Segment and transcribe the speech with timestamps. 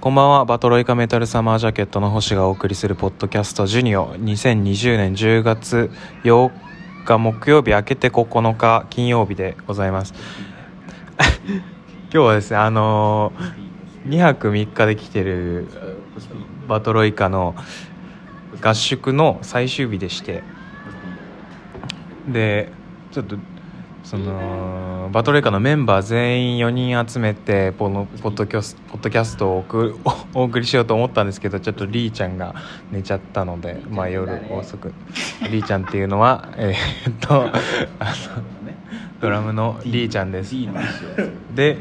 [0.00, 0.44] こんばんは。
[0.44, 4.14] バトロイカメタルサマージャケットの星がお送りするポッドキャストジュニオ。
[4.14, 5.90] 2020年10月
[6.22, 6.52] 8
[7.04, 10.14] 日木曜日明けて9日金曜日でございます。
[11.18, 15.66] 今日はですねあのー、2泊3日で来てる
[16.68, 17.56] バトロイカの
[18.62, 20.44] 合宿の最終日でして。
[22.28, 22.70] で
[23.10, 23.34] ちょっと
[24.08, 29.66] そのバトレカのメンバー全員4人集めてこのポッドキャスポッドキャストを
[30.32, 32.54] お送りしようと思ったんですけどちょっとリーちゃんが
[32.90, 34.94] 寝ちゃったので、まあ、夜遅く。
[35.50, 37.50] リーちゃんっていうのは えー、っと
[38.00, 38.12] あの
[39.20, 40.54] ドラムのリーちゃんです。
[41.54, 41.76] で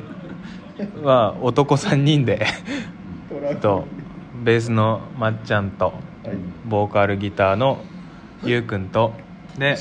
[1.01, 2.45] まあ男3人で
[3.61, 3.87] と
[4.43, 5.93] ベースのまっちゃんと
[6.65, 7.79] ボーカルギターの
[8.43, 9.13] ゆうくんと
[9.57, 9.77] で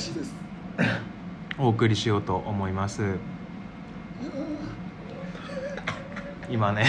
[1.59, 3.03] お送りしようと思います。
[6.49, 6.85] 今ね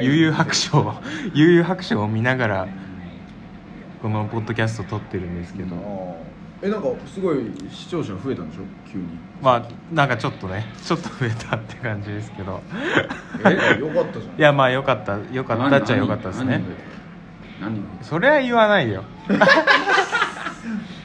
[0.00, 0.94] 悠々白書を
[1.32, 2.68] 悠々白書を見ながら
[4.02, 5.76] このポッドキャスト撮ってるんですけど。
[6.62, 8.62] えなんかすごい視聴者増えたんでしょ？
[8.90, 9.04] 急に。
[9.42, 12.62] まあなんかちょっとねちょっと増えたって感じですけど。
[13.44, 14.38] えよかったじゃん。
[14.38, 15.18] いやまあよかった。
[15.32, 16.62] よかったっちゃよかったですね。
[18.02, 19.04] それは言わないよ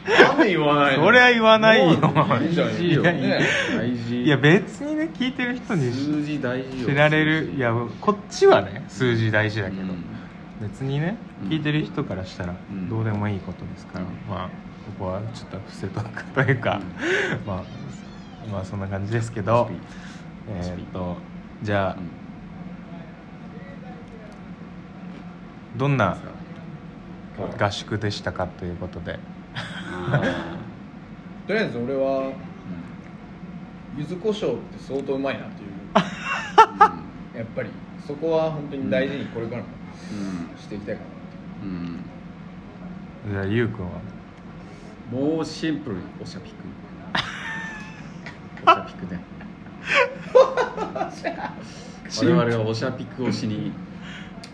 [0.09, 1.05] なんで言わないの？
[1.05, 1.95] それは言わないよ。
[1.97, 4.23] 大事よね大事。
[4.23, 7.53] いや別にね聞いてる人に数字大事知られる。
[7.55, 10.03] いやこっちはね数字大事だけど、うん、
[10.61, 12.55] 別にね聞いてる人からしたら
[12.89, 14.51] どうでもいいことですから、うん、まあこ
[14.97, 16.81] こはちょっと伏せとくというか、
[17.41, 17.63] うん、まあ
[18.51, 19.69] まあそんな感じですけど。
[20.51, 21.17] えー、っと
[21.61, 21.97] じゃあ、
[25.77, 26.17] どんな
[27.59, 29.19] 合宿でしたかということで。
[31.47, 32.31] とりあえず俺は
[33.97, 37.69] 柚子胡椒って相当うまいなっていう、うん、やっぱり。
[38.09, 39.67] そこは本当に大事にこれからも
[40.57, 41.01] していきたいか
[41.61, 41.67] なう。
[41.67, 41.99] ん、
[43.31, 43.91] じゃあゆうくんは？
[45.11, 46.55] もうシンプルにおしゃピク
[48.63, 49.21] おしゃピクね
[52.17, 53.71] 我々はおしゃピクをしに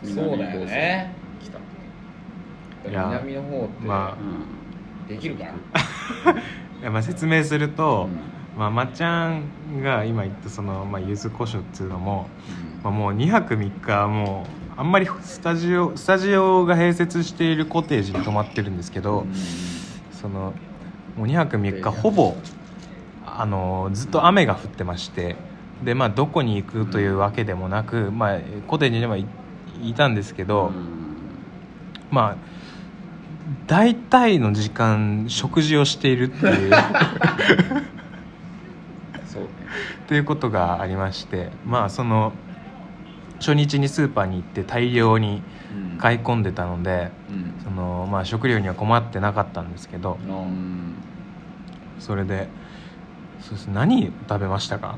[0.03, 1.13] そうだよね。
[1.41, 1.59] 来た。
[2.89, 3.88] 南の方って。
[3.88, 4.65] まあ、うん
[5.07, 5.47] できるかい
[6.83, 8.09] やまあ説明すると、
[8.53, 9.43] うん、まあ、まっちゃん
[9.81, 12.27] が今言ったその、まあ、柚子胡椒っていうのも、
[12.77, 14.45] うん、まあ、もう2泊3日も
[14.77, 19.33] うあんまりスタジオスタジオが併設しているコテージに泊まってるんですけど、うん、
[20.11, 20.53] その
[21.16, 22.35] もう2泊3日ほぼ
[23.25, 25.35] あのずっと雨が降ってまして
[25.83, 29.25] でまあどこに行くというわけでもなく、まあ、コテージにはい
[29.95, 30.72] たんですけど、
[32.09, 32.55] まあ
[33.67, 36.72] 大体の時間食事をしているっていう。
[39.28, 39.50] そうね。
[40.06, 42.31] っていうことがありましてまあその
[43.39, 45.41] 初日にスーパーに行って大量に
[45.97, 50.94] 買い込んでたので、うん、そのまあ、食料には困ってなかったんですけど、うん、
[52.00, 52.47] それで
[53.41, 54.97] そうです何食べましたか？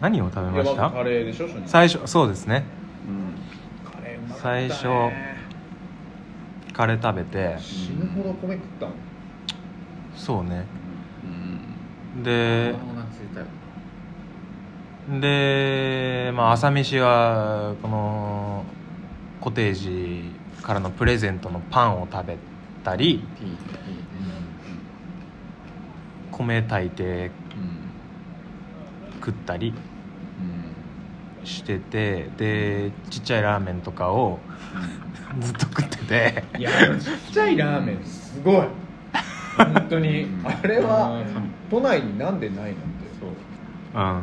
[0.00, 0.90] 何を食べました？
[0.90, 2.64] カレーでしょ最初そうですね、
[3.08, 4.86] うん、最初
[6.72, 7.56] カレー食べて。
[7.58, 8.92] 死ぬほど米食ったの？
[10.14, 10.66] そうね、
[12.16, 12.74] うん、で
[15.20, 18.64] で、まあ、朝飯はこの
[19.40, 20.30] コテージ
[20.62, 22.36] からのプレゼントのパンを食べ
[22.84, 23.24] たり、
[26.30, 27.30] 米炊いて
[29.20, 29.74] 食ったり
[31.44, 34.38] しててでちっちゃいラーメンとかを
[35.40, 36.44] ずっと食ってて。
[36.58, 38.66] いやちっちゃいラーメンすごい。
[39.56, 40.26] 本当に。
[40.44, 41.22] あれは
[41.70, 42.76] 都内になんでないなんて。
[43.20, 43.26] そ
[43.98, 44.02] う。
[44.02, 44.22] うん。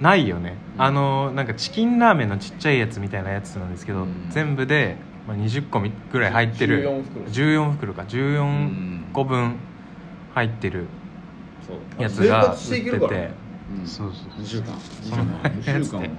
[0.00, 5.80] ないよね、うん、あのなんかチキンラーメンのちっちゃいやつみたいなやつなんですけど、うん、全部で、まあ、20個
[6.12, 6.84] ぐらい入ってる。
[7.28, 7.94] 14袋。
[7.94, 8.02] か。
[8.02, 9.56] 14個分
[10.34, 10.86] 入ってる
[11.98, 13.43] やつが売ってて
[13.84, 14.78] そうそう2週間。
[15.02, 15.24] その
[15.78, 16.10] やつで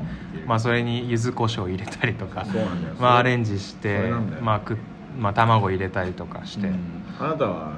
[0.46, 2.46] まあそれに柚子胡椒入れたりとか
[3.00, 4.12] まあアレンジして
[4.42, 4.78] まあく
[5.18, 6.70] まあ卵入れたりとかして、
[7.20, 7.78] あなたは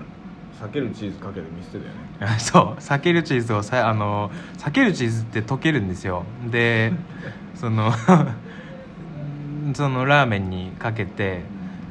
[0.60, 2.40] 避けるチーズかけて見せてたよね。
[2.40, 2.82] そう。
[2.82, 6.24] 避けるチーズをさあの避けるチーズって溶けるんですよ。
[6.50, 6.94] で
[7.54, 7.92] その
[9.74, 11.44] そのラーメンにかけて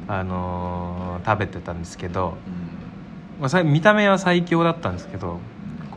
[0.07, 2.37] あの食べてたんですけど、
[3.39, 5.39] まあ、見た目は最強だったんですけど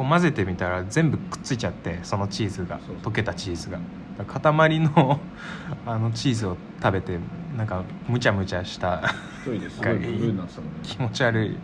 [0.01, 3.79] こう混ぜてみたら全部くっついちゃってそのチーズが溶けたチーズが。
[4.27, 5.21] 塊の
[5.87, 7.19] あのチーズを食べて
[7.57, 9.03] なんかむちゃむちゃした
[10.83, 11.57] 気持ち悪い。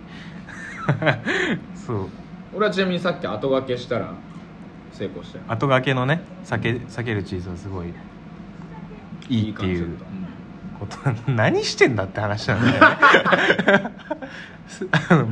[1.74, 2.08] そう。
[2.54, 4.12] 俺はちなみにさっき後掛けしたら
[4.92, 7.86] 成功した後掛けのね避け避けるチーズはすごい
[9.30, 9.96] いいっていう
[11.26, 13.92] 何してんだって話なんだよね。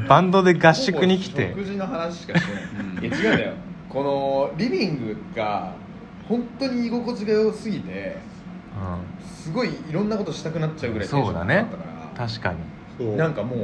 [0.09, 1.51] バンドで合宿に来て。
[1.51, 2.63] 食事の話しかしてない、
[2.99, 3.05] うん。
[3.05, 3.53] いや違うんだよ。
[3.89, 5.73] このリビングが
[6.29, 8.17] 本当に居心地が良すぎて
[8.75, 11.67] うすごいいろんなことしたくなっちゃうぐらいそうだね。
[12.17, 12.55] 確か
[12.99, 13.17] に。
[13.17, 13.59] なんかもう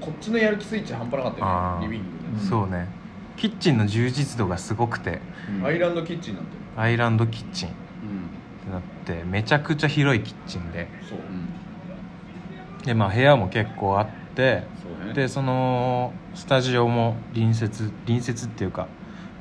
[0.00, 2.88] こっちのやる気スイッチ半端なかったよねリビングうんそうね。
[3.36, 5.20] キッチンの充実度がすごくて。
[5.60, 5.66] うん。
[5.66, 7.68] アイランドキッチンなんてアイランドキッチン
[8.68, 10.88] っうんてなってめちゃくちゃ広いキッチンで。
[11.08, 11.18] そう。
[11.18, 11.48] うん。
[12.84, 15.14] でまあ部屋も結構あってそうね。
[15.14, 18.86] でそのスタジオも隣接隣接っていうか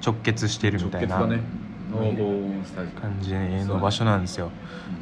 [0.06, 1.44] 直結してるみたいな直結だね。
[1.92, 3.00] ノーボーンスタジオ。
[3.00, 3.34] 感じ
[3.68, 4.52] の場所なんですよ。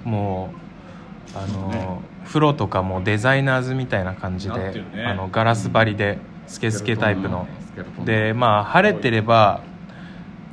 [0.05, 1.99] うんもうあの、ね。
[2.25, 5.05] 風呂とかもデザイナーズみたいな感じなってで、るね。
[5.05, 6.17] あのガラス張りで
[6.47, 7.47] スケスケタイプの。
[7.61, 8.05] スケルトン。
[8.05, 9.61] でまあ晴れてれば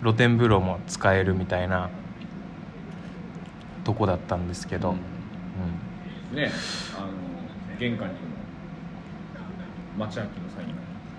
[0.02, 1.90] 露天風呂も使えるみたいな
[3.84, 6.38] とこだったんですけど、ううん。
[6.38, 6.50] んね
[6.96, 7.08] あの
[7.78, 8.18] 玄関にも
[9.98, 10.68] 町明のサイン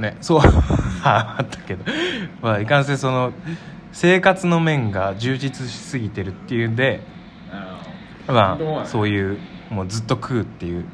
[0.01, 0.41] がねそう。
[1.03, 1.83] あったけど、
[2.41, 3.33] まあ、いかんせんその
[3.91, 7.01] 生活の面が充実しすぎてるっていうんで
[8.27, 9.37] まあそういう
[9.69, 10.85] もうずっと食うっていう、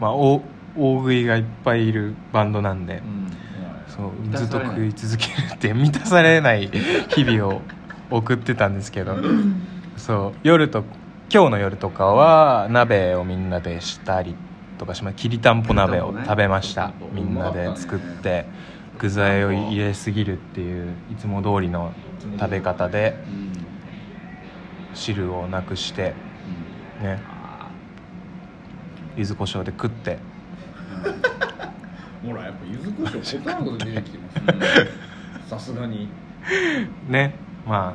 [0.00, 0.42] まあ、大
[0.76, 3.28] 大食いがいっぱいいるバンドなんで、うん。
[3.88, 6.68] そうずっと食い続けるって満たされない
[7.08, 7.62] 日々を
[8.10, 9.16] 送ってたんですけど。
[9.96, 10.84] そう夜と
[11.30, 14.34] 今日の夜とかは鍋をみんなでしたり
[14.78, 18.46] とかしまきりたんぽ鍋を食べました、みんなで作って
[18.98, 21.92] 具材を入れすぎるっていういつも通りの
[22.38, 23.52] 食べ方でうん
[24.94, 26.14] 汁をなくして
[27.02, 27.20] ね。
[29.16, 30.18] 柚子胡椒で食って。
[32.24, 34.30] ほらやっぱ柚子胡椒答えのこと出てきてま
[35.44, 36.08] す さすがに。
[37.06, 37.34] ね。
[37.66, 37.92] まあ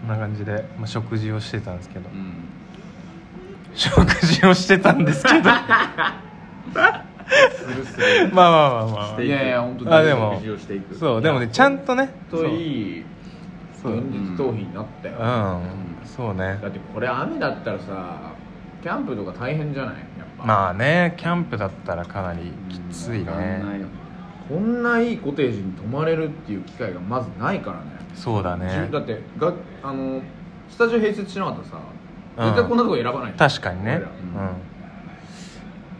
[0.00, 2.45] こんな感じで、まあ、食事をしてたんですけど、うん
[3.76, 5.44] 食事をしてたんですけど。
[5.44, 5.52] ま
[8.32, 10.34] あまあまあまあいやいや本当にあでも。
[10.36, 10.94] 食事をしていく。
[10.94, 12.10] そうでもねちゃんとね。
[12.30, 13.04] といい現
[14.10, 15.24] 実逃避になったよ、う
[16.04, 16.06] ん。
[16.06, 16.58] そうね。
[16.60, 18.32] だってこれ雨だったらさ
[18.82, 19.94] キャンプとか大変じゃない？
[19.96, 20.06] やっ
[20.38, 20.44] ぱ。
[20.44, 23.24] まあねキャンプだったらかなりきついね。
[23.24, 23.30] よ
[24.48, 27.84] こんないいコテージに泊まれるっていう機会がまずないからね。
[28.14, 28.88] そうだね。
[28.92, 29.52] だってが
[29.82, 30.22] あの
[30.68, 31.95] スタジオ併設しなかったらさうん
[32.36, 34.02] 絶対こんなとこ選ばない確かにね。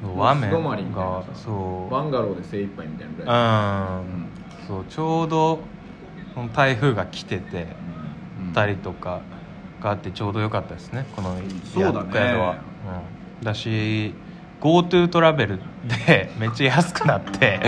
[0.05, 0.29] うん。
[0.29, 1.35] 雨がさ。
[1.35, 1.91] そう。
[1.91, 4.01] バンガローで精一杯みたいなぐらい。
[4.01, 4.29] うん。
[4.67, 5.61] そうちょうど
[6.55, 7.69] 台風が来てて
[8.47, 8.53] うん。
[8.53, 9.23] たりとか
[9.83, 11.07] があってちょうど良かったですね。
[11.17, 12.59] この宿は、
[13.41, 14.15] うん、だし
[14.61, 15.61] GoTo トラベル
[16.07, 17.61] でめっちゃ安くなって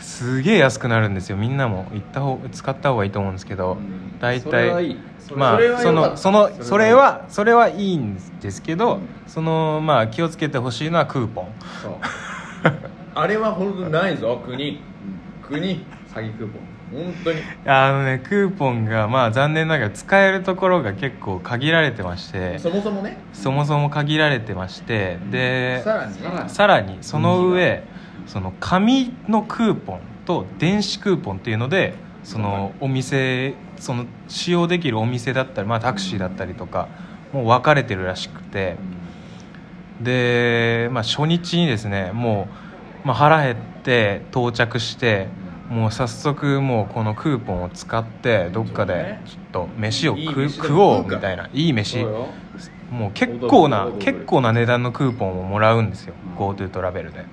[0.00, 1.36] すげえ安くなるんですよ。
[1.36, 4.96] みんなも行った方使った方がいいと思うんですけど、うん大体
[5.34, 9.00] まあそのそのそそれはそれはいいんですけど、うん。
[9.26, 11.52] そのまあ気をつけてほしいのはクーポン。
[11.82, 11.92] そう。
[13.14, 14.70] あれは本当にないぞ国。
[14.70, 14.78] うん
[15.42, 15.86] 国。
[16.14, 16.78] 詐欺クーポン。
[16.90, 17.40] 本当に。
[17.66, 22.58] あのねクーポンがまあ残念ながら使えるところが結構限られてまして。
[22.58, 23.18] そもそもね。
[23.32, 25.18] そもそも限られてまして。
[25.30, 26.14] でさらに。
[26.14, 27.84] ねさらにさらにその上
[28.28, 36.88] その紙のクーポンと電子クーポンっていうのでそのお店その使用できるお店だったり、まあ、タクシーだったりとか
[37.32, 38.76] もう分かれてるらしくて。
[40.00, 42.48] で、まあ、初日にですねも
[43.04, 45.26] う、まあ、腹減って到着して
[45.68, 52.06] もう早速もうこのクーポンを使ってどっかでちょっと飯を食食おうみたいないい飯。
[52.90, 56.14] もう結構な結構な値段のクーポンをもらうんですよ。
[56.26, 56.36] うん。
[56.36, 57.24] GoTo トラベルで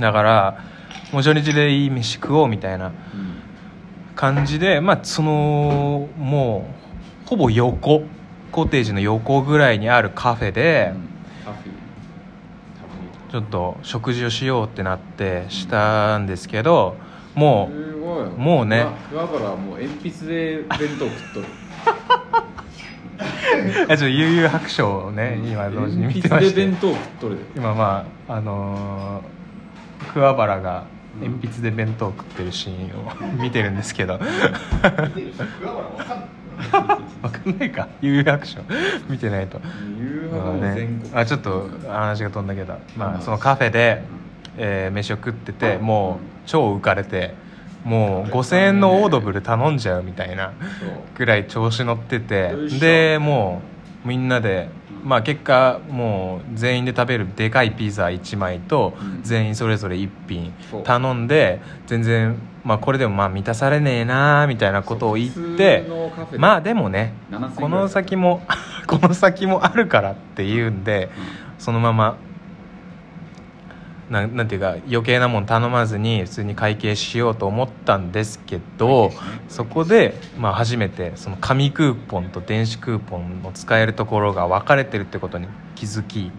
[0.00, 0.64] だから
[1.12, 2.94] もう初日でいい飯食おうみたいなうん
[4.14, 6.68] 感じでまあそのも
[7.26, 8.04] うほぼ横
[8.52, 10.92] コテージの横ぐらいにあるカフェで
[13.32, 16.96] ちょっと食事をしようってなってしたんですけど
[17.34, 18.28] もフィーすごい。
[18.30, 18.86] もうね。
[19.10, 21.46] 桑原はもう鉛筆で弁当食っとる。
[23.88, 26.54] う あちょっと悠々白書をね今同時に見てまして。
[26.54, 27.42] 鉛筆で弁当食っとるで。
[27.56, 29.43] 今まああのー
[30.04, 30.84] 桑原が
[31.20, 34.18] 鉛筆で弁当食ってるシーンを見てるんですけど。
[37.22, 37.88] わかんないか。
[38.00, 38.60] 悠々白書
[39.08, 39.60] 見てないと。
[41.14, 43.20] あちょっと話が飛んだけど、まあ、うん。
[43.22, 44.02] そのカフェで、
[44.56, 47.34] えー飯を食っててもう超浮かれて
[47.84, 50.52] もう5000円のオードブル頼んじゃうみたいな
[51.16, 52.52] ぐらい調子乗ってて。
[52.80, 53.62] でも
[54.04, 54.68] うみんなで、
[55.04, 59.22] まあ、結果もう全員で食べるでかいピザ1枚とうん。
[59.22, 60.52] 全員それぞれ1品
[60.84, 65.84] 頼んで全然、まあ、これでもまあ満たされねえなみたいなことを言って
[66.36, 68.42] まあでもね7000円この先も
[68.86, 71.10] この先もあるからっていうんで
[71.58, 72.16] そのまま
[74.10, 79.10] なんなんていうか余計なもん頼まずに普通に会計しようと思ったんですけど
[79.48, 86.30] そこで、まあ、初めてその紙クーポンと電子クーポンの使えるところが分かれてるってことに気づき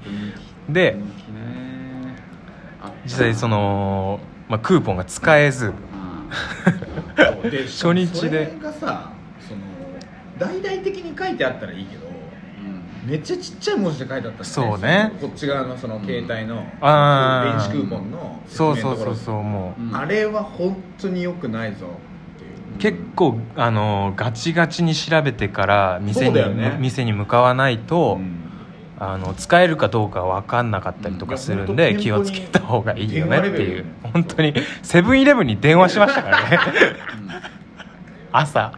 [0.70, 0.98] で
[3.04, 5.74] 実際その、まあ、クーポンが使えず
[7.68, 8.12] 初日で。
[8.12, 9.62] それがさその
[10.38, 12.06] 大々的に書いてあったらいいけど
[13.06, 15.12] めっちゃちっちゃい文字で書いてあったんだそうね。
[15.22, 17.72] こっち側のその携帯のあー。
[17.72, 19.82] 電子クーポンの説そうそうそうそうもう。
[19.82, 19.96] うん。
[19.96, 21.86] あれは本当に良くないぞ。
[21.86, 26.78] っていう結構あのガチガチに調べてから店に,、ね。
[26.80, 28.42] 店に向かわないと、うん。
[28.98, 32.00] あの使えるかどうか分かんなかったりとかするんで、うん。
[32.00, 33.86] 気をつけた方がいいよねっていう。
[34.02, 36.60] 本当にセブンイレブンに電話しましたからね。
[38.32, 38.74] 朝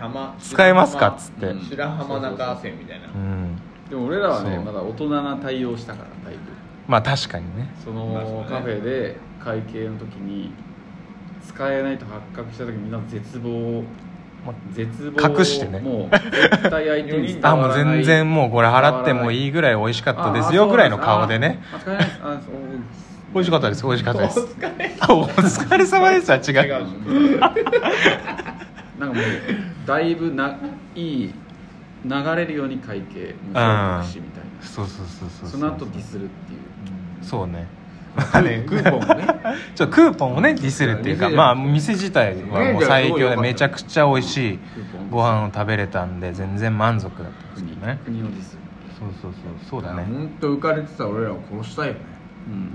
[0.00, 0.34] 浜？
[0.38, 1.08] 使えますか？
[1.08, 1.46] っつって。
[1.46, 1.60] うん。
[1.60, 3.06] 白浜中線みたいな。
[3.08, 3.56] うん。
[3.90, 4.64] でも俺らはねそう。
[4.64, 6.40] まだ大人な対応したからだいぶ。
[6.88, 7.68] まあ確かにね。
[7.84, 10.50] そまあそうねのカフェで会計の時に
[11.46, 13.82] 使えないと発覚した時みんな絶望
[14.46, 15.80] ま絶望隠してね。
[15.80, 17.96] もう絶対相手に伝 あもうわらない。
[17.98, 21.60] 全然もうこれ払ってもいいぐらい美味しかったですよぐらいの顔でね。
[21.72, 22.12] ああそうなんです。
[22.16, 22.54] あ使えないですあそう
[23.34, 24.40] 美味しかったです美味しかったです。
[24.40, 24.96] お疲れ。
[25.00, 26.68] あ お疲れ様ですは違う。
[26.68, 27.40] 違う
[28.98, 29.24] なんかもう
[29.86, 30.58] だいぶな
[30.94, 31.34] いい
[32.04, 34.62] 流れるように会計無償みたいな。
[34.62, 37.24] そうそうそうそうその後ディスるっていう。
[37.24, 37.66] そうね。
[38.16, 39.26] クーポンもね。
[39.74, 44.58] ちょクーポンをねディスるっていうか店まあ店自体はもう最強でめちゃくちゃ美味しい
[45.10, 47.98] ご飯を食べれたんで全然満足だったんです国けどね。
[48.04, 48.60] 国をディスる。
[48.98, 50.06] そうそうそうそうだね。
[50.08, 52.00] 本当浮かれてた俺らを殺したいよね。
[52.48, 52.72] うん。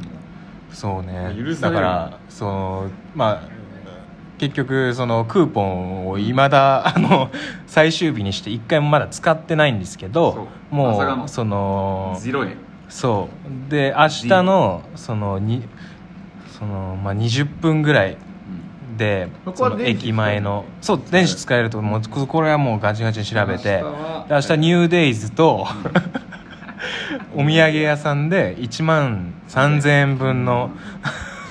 [0.71, 1.33] そうね。
[1.59, 3.60] だからそのまあ
[4.41, 7.29] 結局そのクーポンをいまだあの
[7.67, 12.57] 最終日にして1回もまだ使ってないんですけどもうそのゼロ円。
[12.89, 13.29] そ
[13.67, 13.71] う。
[13.71, 15.61] で明日のそのに
[16.57, 18.17] その、まあ、20分ぐらい
[18.97, 23.83] でその駅前のそう電子使えるともうここれはもうガチガチに調べて
[24.27, 25.67] 明日ニューデイズと
[27.35, 30.71] お土産屋さんで1万3000円分の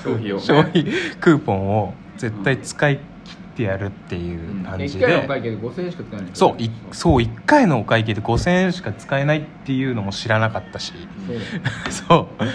[0.03, 0.85] 消費を 消費
[1.21, 6.29] クーポンを絶対使い切ってやるっていう感じ1回のおで会計で5000円しか使えない。
[6.35, 10.93] そういそう1回のお会計で5000円しか使えないっていうのも知らなかったし。
[11.27, 11.89] そう。
[11.91, 12.45] そう。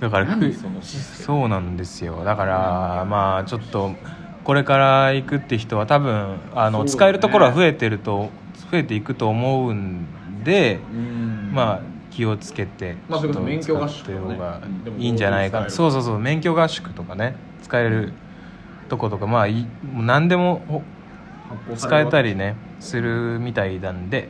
[0.00, 2.24] だから何そうなんですよ。
[2.24, 3.94] だからまあちょっと
[4.42, 6.88] これから行くって人は多分あの、ね。
[6.88, 8.30] 使えるところは増えてると
[8.70, 10.06] 増えていくと思うん
[10.44, 11.50] で、うん。
[11.52, 14.16] まあ気をつけてまあそれこそ免許合宿使っ
[14.96, 15.68] ていいんじゃないか。
[15.68, 17.34] そうそうそう免許合宿とかね。
[17.62, 18.14] 使える
[18.90, 20.82] とことかまあい何でもほ
[21.76, 24.28] 使えたりねするみたいなんで、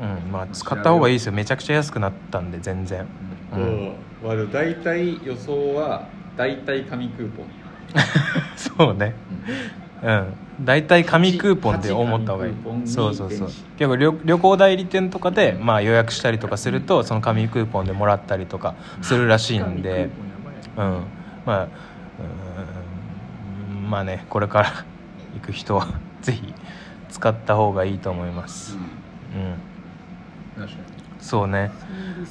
[0.00, 0.32] うん。
[0.32, 1.32] まあ、使った方がいいですよ。
[1.32, 3.06] めちゃくちゃ安くなったんで全然、
[3.52, 3.92] うん。
[4.22, 7.46] まあでも大体予想は大体紙クーポン。
[8.56, 9.14] そうね。
[10.02, 10.64] うん。
[10.64, 12.54] 大体紙クーポンで思った方がいい。
[12.84, 13.48] そうそうそう。
[13.78, 20.10] 結構旅旅行代理店とかで、まあ、予約したりとかするとその紙クーポンでもらったりとかするらしいんで。
[20.76, 21.02] うん。
[21.46, 21.68] まあうん
[23.90, 24.68] まあねこれから
[25.34, 25.88] 行く人は
[26.22, 26.54] ぜひ
[27.08, 28.78] 使った方がいいと思います。
[30.56, 30.62] うん。
[30.62, 30.82] 確かに。
[31.18, 31.72] そうね。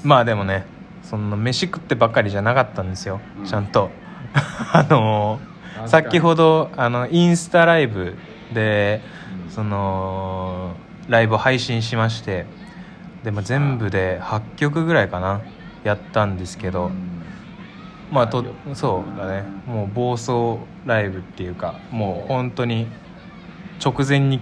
[0.04, 0.66] まあでもね
[1.04, 3.46] そんな飯食ってばっかりじゃなかったんですよ、うん。
[3.46, 3.92] ちゃんと。
[4.72, 5.50] あのー
[5.86, 8.18] 先ほどあのインスタライブ
[8.54, 9.02] で
[9.46, 9.52] うん。
[9.52, 10.76] その
[11.08, 12.46] ライブを配信しまして
[13.24, 15.42] でも全部で8曲ぐらいかな
[15.84, 16.92] やったんですけど、
[18.12, 19.44] まあとそうだね。
[19.68, 22.88] もう暴走ライブっていうかもう本当に
[23.84, 24.42] 直前に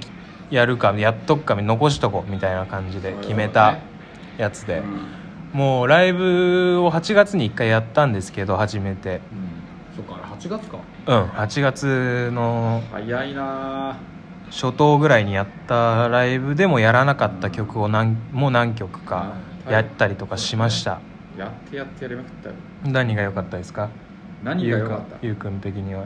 [0.50, 3.78] やるかやっとくか残しとこうみたいな感じで決めた
[4.38, 4.82] やつで、
[5.54, 9.22] もうライブを8月に1回やったんですけど初めて。
[9.96, 10.78] そっかあれ8月か。
[11.08, 13.98] うん8月の早いな
[14.50, 19.34] 初頭ぐらいにやったライブでもやらなかった曲を何もう何曲か
[19.70, 21.02] やったりとかしました
[21.38, 22.56] やってやってやりまくったよ。
[22.86, 23.90] 何が良かったですか？
[24.44, 25.18] 何が良かった？
[25.22, 26.06] ゆうくんゆうくん的には。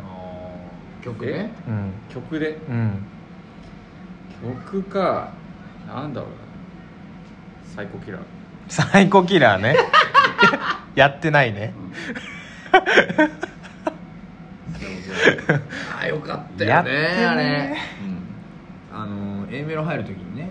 [1.03, 1.51] 曲ね。
[1.67, 1.91] うん。
[2.09, 2.57] 曲で？
[2.69, 3.05] うん。
[4.65, 5.31] 曲か。
[5.88, 6.35] なんだろうな。
[7.75, 8.21] サイコキラー。
[8.67, 9.75] サイコキラーね。
[10.95, 11.73] やってないね。
[16.00, 17.25] あよかったよねね。
[17.25, 17.77] あれ、
[18.93, 20.50] あの A メロ入る時にね。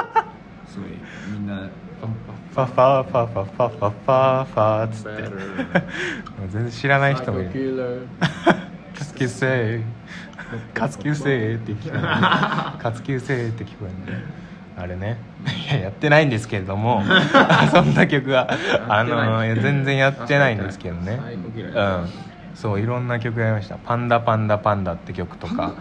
[0.66, 0.90] すごい
[1.30, 1.68] みんな
[2.02, 3.26] ファファファ。
[3.26, 5.22] ファファファファファつって。
[6.50, 8.06] 全然知らない人もいる。
[8.98, 9.82] カツキュセイ。
[10.74, 12.02] カツキュセイって聞こえる
[12.82, 14.24] カツキュセイって聞こえるね。
[14.76, 15.18] あれね。
[15.70, 17.02] いややってないんですけれども。
[17.70, 18.48] そんな曲は。
[18.88, 21.20] あの全然やってないんですけどね。
[22.54, 25.72] そういろんな曲やりました「パンダパンダパンダ」って曲とか。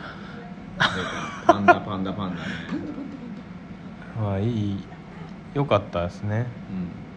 [1.45, 2.37] パンダパンダパンダね。
[4.19, 4.83] まあいい
[5.53, 6.37] 良かったですね。
[6.39, 6.45] うん。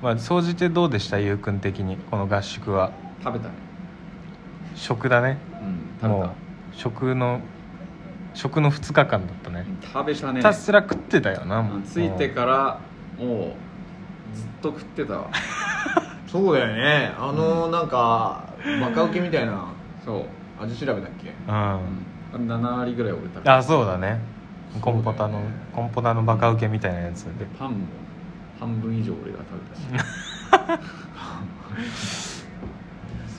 [0.03, 1.19] まあ総じてどうでした？
[1.19, 2.93] ゆうくん的にこの合宿は。
[3.23, 3.55] 食べたね。
[4.75, 5.38] 食だね。
[5.62, 6.31] うん食べもう
[6.73, 7.41] 食の
[8.35, 9.64] 食の2日間だったね。
[9.81, 10.38] た食べたね。
[10.41, 11.83] ひたすら食ってたよなもう。
[11.83, 12.81] ついてから
[13.19, 15.29] もうずっと食ってたわ。
[16.26, 17.12] そうだよね。
[17.17, 18.45] あのなんか
[18.81, 19.67] バカウケみたいな
[20.05, 20.26] そ
[20.61, 21.33] う味調べだっけ？
[21.49, 21.79] うん。
[22.35, 22.50] うん。
[22.50, 23.57] 7割ぐらい俺食べた。
[23.59, 24.19] あそうだね。
[24.81, 25.41] コンポタの
[25.73, 27.47] コンポタのバカウケみたいなやつで。
[27.57, 27.76] パンも
[28.58, 29.82] 半分以上俺が食べたし。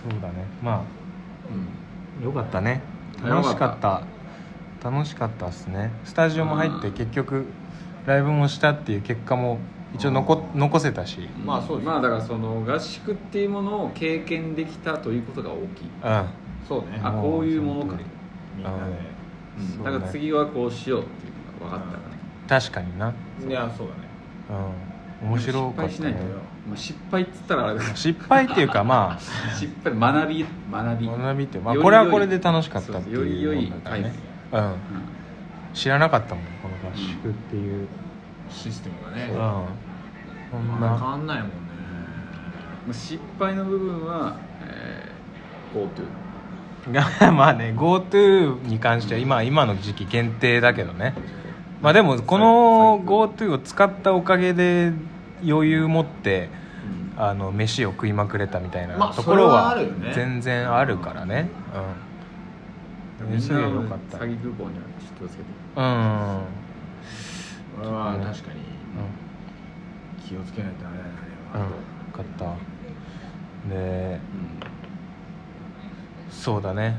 [0.10, 0.34] そうだね。
[0.62, 2.24] まうん。
[2.24, 2.82] あよかったね。
[3.24, 3.80] よ楽しかかっ
[4.82, 4.90] た。
[4.90, 5.92] 楽しかったっすね。
[6.04, 7.46] スタジオも入って結局
[8.06, 9.58] ライブもしたっていう結果も
[9.96, 11.28] 一応残残せたし。
[11.40, 11.86] うんまあそうです。
[11.88, 15.90] まあだからその合宿っていうものを経験できたということが大きい、
[16.68, 17.00] そうね。
[17.04, 17.98] あこういうものか
[18.56, 18.66] みん。
[18.66, 22.04] なでだから次はこうしようっていうのが分かったか
[22.50, 23.10] ら、確かにな。
[23.10, 24.00] いやそうだね。
[24.50, 25.90] うん面白かったね。
[25.90, 26.28] 失敗しないんだよ、
[26.68, 27.96] まあ、失敗っつったらあれだけど。
[27.96, 29.18] 失敗っていうかま
[29.58, 30.46] 失敗学び。
[30.72, 31.10] 学び。
[31.10, 34.14] あ学びってまあこれはこれで楽しかったっていうそうより良いもんだからね
[34.52, 34.76] タイうん。
[35.74, 37.88] 知らなかったもんこの合宿っていう
[38.50, 39.30] システムがね。
[39.32, 39.38] うん。
[40.52, 41.56] こん変なわんないもんね。
[42.86, 46.26] まあ失敗の部分は、えー、GoTo
[46.92, 51.16] が まあね GoTo に関しては今今の時期限定だけどね
[51.86, 54.92] まあでもこの GoTo を使ったおかげで
[55.48, 56.50] 余裕持って
[57.16, 59.78] あの飯を食いまくれたみたいなまあところは
[60.16, 61.48] 全然あるからね。
[63.30, 63.40] うん。
[63.40, 64.18] すげえよかった。
[64.18, 65.50] 詐欺空港には気をつけて。
[65.76, 66.42] うん。
[67.78, 68.62] これはうん確かに
[70.28, 71.12] 気をつけないとあれだね
[71.54, 71.62] うん。
[71.62, 71.68] よ
[72.12, 72.26] かっ
[73.68, 73.70] た。
[73.70, 74.20] で
[76.32, 76.98] そうだね。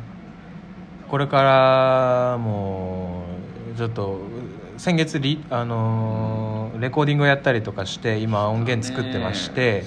[1.08, 3.24] これからも
[3.76, 4.20] ちょっと
[4.78, 9.84] ね月リ、あのーレコーディングをやったりとかして今音源作ってまして、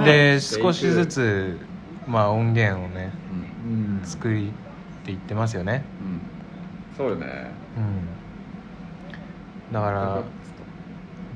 [0.00, 0.04] ね。
[0.04, 1.58] で少しずつ、
[2.06, 3.12] まあ、音源をね
[3.66, 4.32] うんうん作っ
[5.04, 6.96] ていってますよね、うん。
[6.96, 7.50] そうよね。
[7.76, 10.22] うん、だから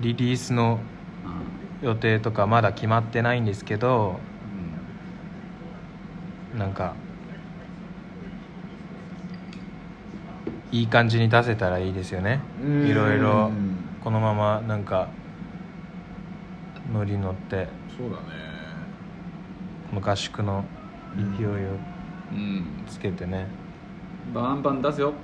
[0.01, 0.81] リリースの
[1.25, 1.89] うん。
[1.89, 4.19] 予定とかまだ決まってないんですけど
[6.57, 6.95] なんか
[10.75, 12.41] いい感じに出せたらいいですよね。
[12.65, 12.87] うん。
[12.89, 13.47] いろいろ。
[13.47, 15.09] うんこのままなんか
[16.93, 17.69] ノリ乗って。
[17.97, 18.23] そうだね。
[19.89, 20.63] この合宿の
[21.39, 21.51] 勢いを
[22.33, 22.65] うん。
[22.87, 23.47] つけてね、
[24.35, 25.15] バンバン出すよ。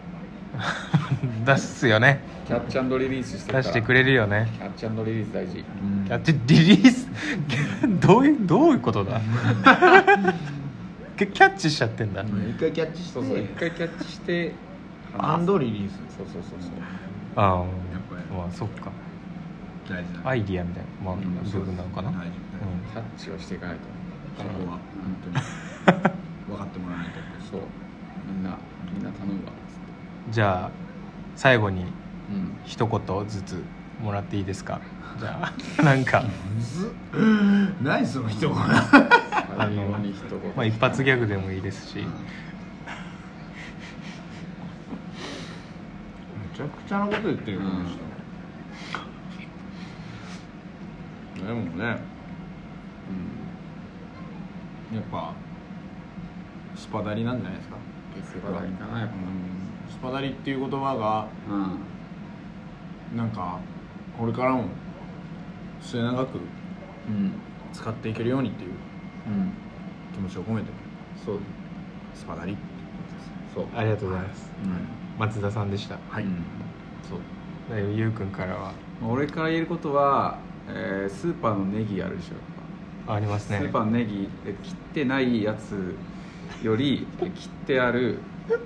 [1.45, 2.21] 出すよね。
[2.47, 4.49] キャッチャンドリリースして出してくれるよね。
[4.59, 5.59] キャッチャンドリリース大事。
[5.59, 6.05] うん。
[6.07, 7.09] キャッチリリース？
[8.01, 9.21] どういうどういうことだ？
[11.19, 14.53] キャッチしちゃってんだ、一回キャッチして一回キャッチして
[15.18, 15.94] アンドリリース。
[16.16, 16.70] そうそうそうそう。
[17.37, 17.66] ああやっ
[18.11, 18.37] ぱり。
[18.37, 18.90] まあそっか。
[19.88, 21.20] 大事だアイディアみたいな、まあうん
[21.51, 22.33] 部分なのかな、大事。
[22.92, 23.83] キャッチをしていかないと。
[24.38, 24.81] そこは本
[25.25, 25.35] 当に。
[26.49, 27.20] 分かってもらわないと
[27.51, 27.61] そう。
[28.27, 28.57] みんな
[28.92, 29.53] みんな頼むわ。
[30.27, 30.70] うんじゃあ
[31.35, 31.88] 最後にうん。
[32.64, 33.62] 一言ずつ
[34.03, 34.81] もらっていいですか？
[35.18, 36.23] じゃあなんか。
[36.55, 36.92] むず
[37.83, 38.55] 何その人め
[39.59, 39.83] あの
[40.57, 42.07] まあ一発ギャグでもいいですし、
[46.90, 47.98] ちゃなこと言ってるこの人。
[51.46, 52.03] でもね。
[54.90, 54.96] うん。
[54.96, 55.33] やっぱ
[56.74, 57.76] スパダリなんじゃないですか？
[58.24, 59.14] 素晴らしいかなやっぱ。
[59.88, 63.16] スパダリっていう言葉がうん。
[63.16, 63.61] なんか
[64.18, 64.64] これからも
[65.81, 67.35] 末永くうん。
[67.72, 68.70] 使っていけるようにっていう
[69.29, 69.53] うん。
[70.12, 70.66] 気持ちを込めて。
[71.24, 71.38] そう。
[72.16, 72.57] スパダリ
[73.55, 73.66] そう。
[73.76, 74.50] ありがとうございます、
[75.20, 75.96] 松田さんでした。
[76.11, 76.42] はい、うん
[77.09, 77.21] そう。
[77.77, 78.73] でゆうくんからは。
[79.07, 83.59] 俺から言えることは、えースーパーのネギあるでしょありますね。
[83.59, 85.95] スーパーのネギで切ってないやつ
[86.65, 87.31] より切っ
[87.67, 88.19] てある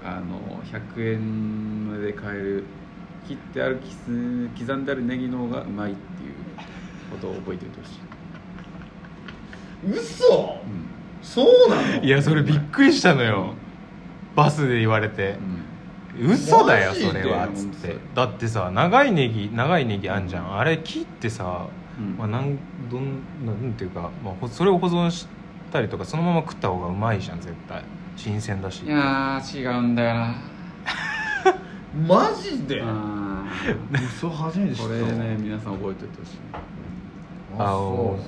[0.05, 2.64] あの100円で買える
[3.29, 6.33] 切ってあるきす刻んであるネギの方がうまいっていう
[7.11, 7.90] ことを覚えておいてほし
[9.99, 10.61] い、嘘！
[10.64, 10.68] うん。
[11.23, 12.03] そうなの？
[12.03, 13.55] いやそれびっくりしたのよ。
[14.35, 15.37] バスで言われて
[16.20, 17.96] 嘘だよそれはっつって。
[18.14, 20.59] だってさ長いネギ長いネギあんじゃん。
[20.59, 21.66] あれ切ってさ、
[21.98, 22.16] うん。
[22.16, 22.57] まあ、なん
[22.90, 25.27] どんなんていうか、まあほ、それを保存し
[25.72, 27.83] たりとかそのまま食った方がうまいじゃん絶対。
[28.16, 28.85] 新鮮だし。
[28.85, 30.35] いやー違うんだよな。
[32.09, 32.79] マジで？
[32.81, 33.46] うん。
[34.20, 34.88] そう初めて知った。
[34.88, 36.38] これね皆さん覚えておいてほしい。
[37.59, 38.18] あそあそ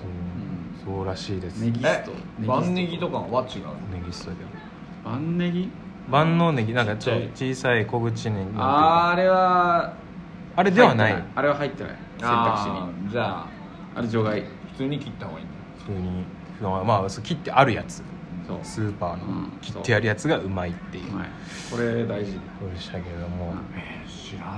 [0.89, 0.93] う。
[0.93, 0.97] う。
[0.99, 1.61] そうらしいです。
[1.63, 2.13] ネギえスト
[2.47, 4.37] 万ネギとかは違うネギストで
[5.05, 5.69] 万ネギ？
[6.09, 9.95] 万能ネギなんかちょ小さい小口ネギあーあれは
[10.57, 11.25] あれではない。
[11.35, 11.93] あれは入ってない。
[11.93, 13.13] 選択肢あにー。
[13.13, 13.47] じゃあ
[13.97, 14.41] あれ除外。
[14.41, 15.47] 普通に切った方がいい
[15.79, 16.25] 普通に
[16.63, 18.03] まあ切ってあるやつ。
[18.63, 19.59] スーパーのうん。
[19.61, 21.13] 切ってあるやつがうまいっていう。
[21.13, 21.17] う。
[21.17, 21.29] まい。
[21.71, 22.33] これ大事。
[22.61, 23.55] そうでしたけども。
[23.75, 24.57] えー知らない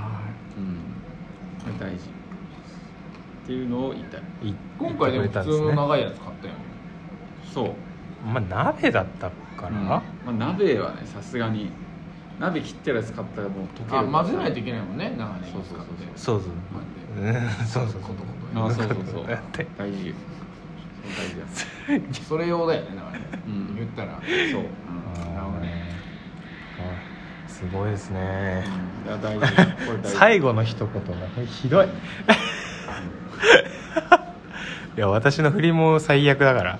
[0.56, 1.74] うん。
[1.74, 2.04] これ大事。
[2.04, 4.20] っていうのを言いたい。
[4.48, 6.60] い今回でも普通の長いやつ買ったよね。
[7.52, 7.72] そう。
[8.26, 11.70] まあ鍋だったから、まあ、鍋はねさすがに。
[12.40, 15.66] 鍋切ってるやつ買ったらもう溶けるあ混ぜないといけないもんね長ネギ使って。
[16.14, 16.52] そうそうそう。
[17.24, 17.40] なんで。
[17.40, 17.88] うんそう。
[17.88, 19.26] そうことことあそうそうそう。
[19.26, 20.14] だって大事そう。
[21.18, 22.10] 大事。
[22.20, 23.74] だそれ用だよねだからねうん。
[23.74, 24.20] 言ったら。
[24.20, 24.22] そう。
[24.22, 25.90] うんなるほどね
[26.78, 28.64] あすごいですね。
[29.04, 29.40] いや大事。
[29.40, 30.10] これ大事。
[30.10, 31.02] 最後の一言が
[31.44, 31.88] ひどい
[34.98, 36.78] いや私の振りも最悪だから。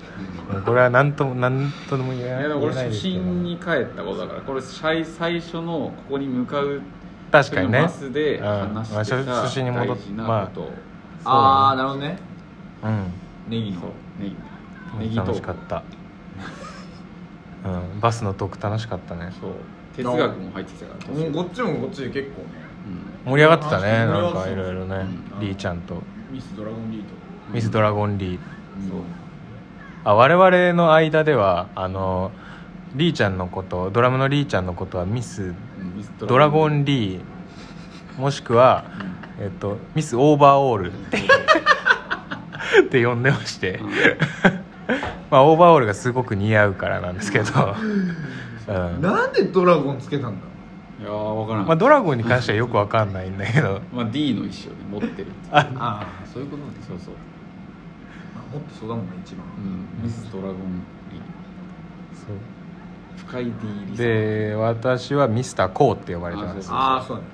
[0.65, 4.41] これは何とも何とも言えないいやでもこれ初心に帰ったことだから。
[4.41, 6.81] これ最最初のここに向かう
[7.31, 7.81] 確かにね。
[7.81, 8.45] バスでうん。
[8.45, 10.61] 話してたまあ初初心に戻っ大事なこと。
[10.63, 10.71] を
[11.23, 12.17] ああなるほどね。
[12.83, 13.05] うん。
[13.47, 13.79] ネギの
[14.19, 14.35] ネギ。
[14.99, 15.27] ネギトーク。
[15.29, 15.83] 楽しかった。
[17.63, 17.99] うん。
[18.01, 19.31] バスのトーク楽しかったね。
[19.39, 19.51] そう。
[19.95, 21.13] 哲学も入ってきたから。
[21.17, 22.47] もうこっちもこっちで結構ね。
[23.25, 23.31] うん。
[23.31, 25.07] 盛り上がってたねあなんかいろいろね。
[25.35, 25.39] うん。
[25.39, 26.01] リーちゃんと。
[26.29, 28.39] ミスドラゴンリートミス・ドラゴンリー。
[28.89, 28.99] そう。
[30.03, 32.31] あ我々の間ではあの
[32.95, 35.53] リーちゃんのことドラムのリーちゃんのことはミス
[36.19, 37.21] ドラゴンリー。
[38.17, 38.85] もしくは、
[39.39, 40.91] えっと、ミス・オーバーオール。
[40.91, 41.17] って
[42.81, 43.79] って呼んでまして、
[45.31, 47.75] まあオーバーオールがすごく似合うからなんですけど、
[48.67, 49.01] うん。
[49.01, 50.45] なんでドラゴンつけたんだ？
[51.01, 51.65] いやー分からん。
[51.65, 53.81] まあ、ドラゴンに関してはよくわかんないんだけど。
[53.93, 54.51] まあ D の意思をね
[54.91, 55.29] 持ってるっていう。
[55.51, 56.71] あああそういうことね。
[56.87, 57.13] そうそう、
[58.51, 59.45] 持ってそうだもんね一番。
[59.45, 61.21] うん、ミスドラゴンリ
[62.15, 62.35] そう。
[62.35, 63.51] ー深い D
[63.91, 66.69] リサで私はミスター・コーって呼ばれてます。
[66.71, 67.29] ああそうだね。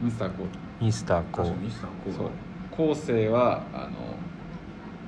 [0.00, 0.46] うんミスターコー。
[0.84, 1.56] ミスター・コー。
[1.56, 2.16] ミスターコー。
[2.16, 2.30] そう。
[2.88, 3.90] 後世はあの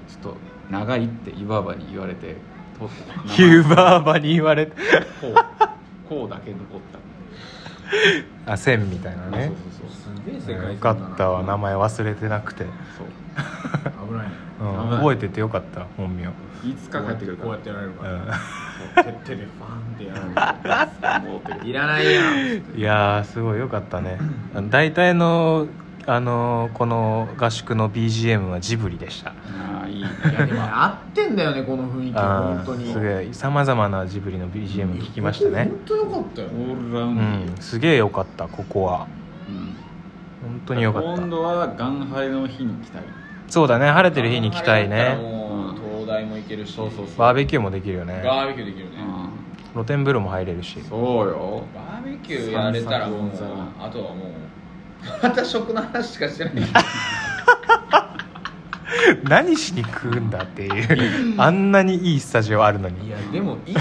[0.08, 0.36] ちょっと
[0.70, 2.36] 長いって湯婆婆に言われて
[2.78, 4.72] 取ったユーバーバに言われて。
[5.20, 5.34] こう
[6.08, 6.98] こうだけ残った
[8.46, 9.46] あ線みたいなね。
[9.46, 12.64] そうそうそうすげえ世界よかったわ名前忘れてなくて、
[12.96, 13.06] そう。
[14.08, 14.32] 危ないね。
[14.60, 16.24] うん、覚えててよかった本名。
[16.24, 18.26] いつか帰ってくるかこうらやってやられるかうん。
[18.26, 18.34] ら
[19.04, 21.86] 手手でファンってやられるるいら。
[21.86, 24.18] ないやんいやーすごいよかったね。
[24.70, 25.68] 大体の
[26.10, 29.30] あのこの合宿の BGM はジブリでした。
[29.30, 30.08] ああいいね。
[30.30, 32.86] いやでも 合ってんだよねこの雰囲気あ本当に。
[32.86, 35.64] ーすげえさまざまなジブリの BGM 聞きましたね。
[35.64, 36.48] 本当よかったよ。
[36.48, 37.52] オールラウうンド。
[37.52, 39.06] んすげえよかったここは。
[39.48, 39.54] うん。
[40.50, 41.08] 本当によかった。
[41.20, 43.02] 今度はガンハレの日に来たい。
[43.48, 45.18] そうだね晴れてる日に来たいね。
[45.20, 46.72] もう東大も行けるし。
[46.72, 47.18] そうそうそう。
[47.18, 48.22] バーベキューもできるよね。
[48.24, 48.92] バーベキューできるね。
[49.70, 50.78] う露天風呂も入れるし。
[50.78, 51.62] んそうよ。
[51.74, 53.30] バーベキューやれたらもう
[53.78, 54.14] あとはもう
[55.22, 56.54] また食の話しかしてない。
[59.24, 61.34] 何しに食うんだっていう。
[61.40, 63.06] あんなにいいスタジオあるのに。
[63.06, 63.74] いやでもいい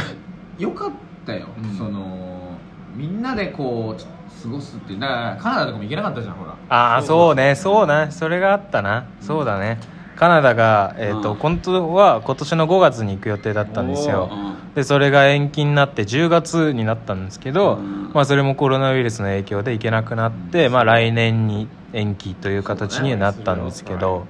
[0.62, 0.92] よかっ
[1.26, 1.78] たよ、うん。
[1.78, 2.58] その
[2.96, 4.02] みんなでこう
[4.44, 6.56] 過ごすってだからカナダとかも行けなかったじゃんほら。
[6.70, 7.56] ああそうね。
[7.56, 7.88] そう。
[7.88, 8.12] な。
[8.12, 9.80] それがあったな、そうだね
[10.18, 11.38] カナダが、えーとうん。
[11.38, 14.30] 本当は今年の5月に行く予定だったんですよ。
[14.76, 18.12] でそれが延期になって10月になったんですけど、うん。
[18.14, 24.28] まあ、それもコロナウイルスの影響で行けなくなって、まあ、来年に延期という形になったんですけど、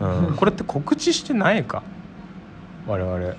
[0.00, 1.82] うん、これって告知してないか？
[2.86, 3.14] 我々。
[3.16, 3.34] うん？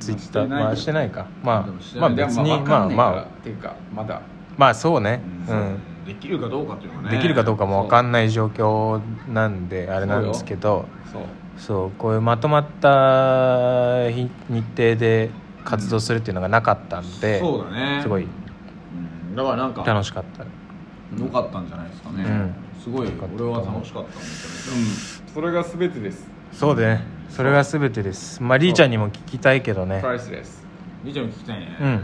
[0.00, 0.48] ツイッター。
[0.48, 1.26] まあしてないか。
[1.42, 3.22] まあまあ別にまああまあ。
[3.22, 4.22] っていうかまだ。
[4.56, 5.20] まあそうね。
[5.48, 7.16] ううんんできるかどうかっていうのはね。
[7.18, 10.86] できるかどうかも分かんない状況なんであれなんですけど。
[11.12, 11.22] そう。
[11.58, 15.28] そうこういうまとまった日日程で
[15.64, 18.00] 活動するっていうのがなかったんで、そうだね。
[18.00, 18.26] すごいう
[19.32, 19.36] ん。
[19.36, 20.44] だからなんか楽しかった。
[21.18, 22.54] 良かったんじゃないですかね、うん。
[22.82, 23.34] すごいよかった。
[23.34, 25.34] 俺は楽しかっためちゃめちゃうん。
[25.34, 26.26] それが全てです。
[26.52, 27.02] そうでね。
[27.28, 28.42] それが全てです。
[28.42, 30.00] まあリーちゃんにも聞きたいけどね。
[30.00, 30.64] プライスです。
[31.04, 31.76] リーちゃんも聞きたいね。
[31.78, 31.98] うん。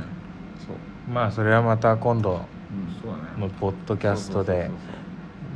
[0.66, 1.12] そう。
[1.12, 2.53] まあそれはまた今度うん
[3.02, 3.22] そうだね。
[3.38, 4.70] のポッドキャストで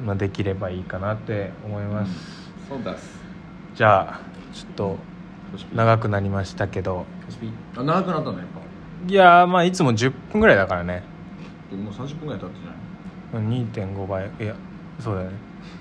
[0.04, 3.18] まあできればいいかなって思います、そうだす。
[3.74, 4.20] じゃあ
[4.52, 4.98] ちょっと
[5.74, 7.06] 長くなりましたけど。
[7.76, 9.10] あ長くなったんだやっぱ。
[9.10, 11.02] いやーまあいつも10分ぐらいだからね。
[11.70, 14.30] でももう30分ぐらい経ってじゃない？2.5倍。
[14.40, 14.54] いや
[15.00, 15.36] そうだよね。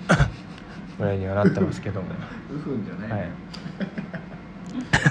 [0.97, 2.07] ぐらいにはなってますけども。
[2.51, 3.29] ウフンじゃない、はい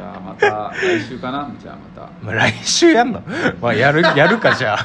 [0.00, 1.50] じじゃあまた来週かな？
[1.60, 2.10] じゃあまた。
[2.22, 3.22] まあ、来週やんの？
[3.60, 4.84] まあやる やるかじゃあ。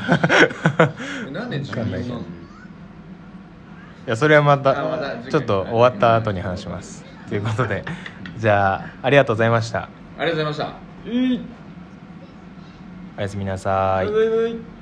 [1.31, 2.03] なんで自分のい
[4.05, 7.03] やそれはまたあまたちょっと終わった後に話します。
[7.29, 7.83] ということで
[8.37, 9.89] じゃあありがとうございました。
[10.17, 10.75] ありがとうございまし
[11.05, 11.45] た。
[13.17, 14.74] おやすみなさい